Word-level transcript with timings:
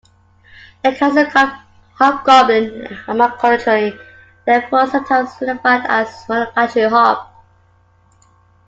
The 0.83 0.93
castle 0.95 1.53
hobgoblin 1.93 2.85
at 2.85 2.91
Malencontri, 3.05 3.91
and 3.91 3.99
therefore 4.47 4.87
sometimes 4.87 5.29
identified 5.39 5.85
as 5.85 6.07
'Malencontri 6.27 6.89
hob'. 6.89 7.27